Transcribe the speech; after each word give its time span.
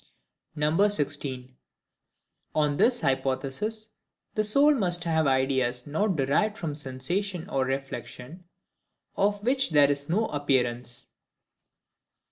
16. 0.57 1.55
On 2.55 2.77
this 2.77 3.01
Hypothesis, 3.01 3.89
the 4.33 4.43
Soul 4.43 4.73
must 4.73 5.03
have 5.03 5.27
Ideas 5.27 5.85
not 5.85 6.15
derived 6.15 6.57
from 6.57 6.73
Sensation 6.73 7.47
or 7.47 7.65
Reflection, 7.65 8.45
of 9.15 9.43
which 9.45 9.69
there 9.69 9.91
is 9.91 10.09
no 10.09 10.25
Appearance. 10.29 11.11